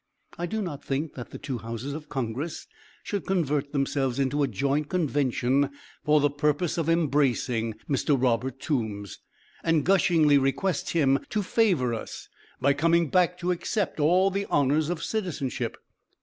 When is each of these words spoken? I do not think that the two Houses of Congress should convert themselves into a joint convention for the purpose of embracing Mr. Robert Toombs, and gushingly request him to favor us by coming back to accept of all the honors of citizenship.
I 0.35 0.47
do 0.47 0.63
not 0.63 0.83
think 0.83 1.13
that 1.13 1.29
the 1.29 1.37
two 1.37 1.59
Houses 1.59 1.93
of 1.93 2.09
Congress 2.09 2.65
should 3.03 3.27
convert 3.27 3.71
themselves 3.71 4.17
into 4.17 4.41
a 4.41 4.47
joint 4.47 4.89
convention 4.89 5.69
for 6.03 6.19
the 6.19 6.31
purpose 6.31 6.79
of 6.79 6.89
embracing 6.89 7.75
Mr. 7.87 8.19
Robert 8.19 8.59
Toombs, 8.59 9.19
and 9.63 9.85
gushingly 9.85 10.39
request 10.39 10.93
him 10.93 11.19
to 11.29 11.43
favor 11.43 11.93
us 11.93 12.29
by 12.59 12.73
coming 12.73 13.11
back 13.11 13.37
to 13.37 13.51
accept 13.51 13.99
of 13.99 14.05
all 14.07 14.31
the 14.31 14.47
honors 14.47 14.89
of 14.89 15.03
citizenship. 15.03 15.77